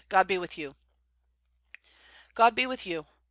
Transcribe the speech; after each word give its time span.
"God 0.09 0.25
be 0.25 0.39
with 0.39 0.57
you!" 0.57 0.73
"God 2.33 2.55
be 2.55 2.65
with 2.65 2.87
you! 2.87 3.05